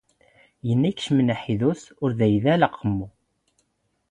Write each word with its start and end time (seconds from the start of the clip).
ⵓⵏⵏⴰ 0.69 0.89
ⵉⴽⵛⵎⵏ 0.91 1.29
ⴰⵃⵉⴷⵓⵙ 1.35 1.81
ⵓⵔ 2.03 2.11
ⴷⴰ 2.19 2.27
ⵉⴷⴷⴰⵍ 2.33 2.61
ⴰⵇⵎⵓ 2.79 3.07